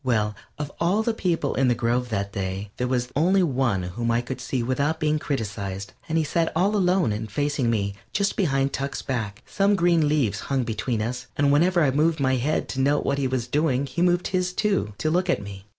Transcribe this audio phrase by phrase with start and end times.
[0.03, 4.09] Well, of all the people in the grove that day there was only one whom
[4.09, 8.35] I could see without being criticized, and he sat all alone and facing me, just
[8.35, 9.43] behind Tuck's back.
[9.45, 13.19] Some green leaves hung between us, and whenever I moved my head to note what
[13.19, 15.67] he was doing he moved his, too, to look at me.